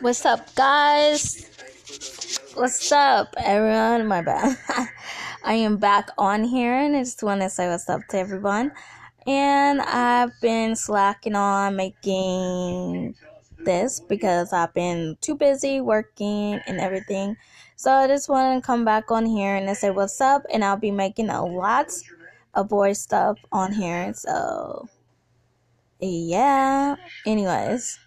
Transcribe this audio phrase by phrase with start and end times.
[0.00, 1.48] What's up, guys?
[2.54, 4.06] What's up, everyone?
[4.06, 4.56] My bad.
[5.44, 8.72] I am back on here, and I just want to say what's up to everyone.
[9.26, 13.14] And I've been slacking on making
[13.58, 17.36] this because I've been too busy working and everything.
[17.76, 20.64] So I just want to come back on here and I say what's up, and
[20.64, 21.92] I'll be making a lot
[22.54, 24.12] of boy stuff on here.
[24.14, 24.88] So
[26.00, 26.96] yeah.
[27.26, 27.98] Anyways.